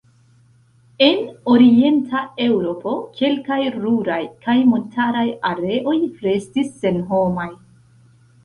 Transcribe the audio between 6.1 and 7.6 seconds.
restis senhomaj.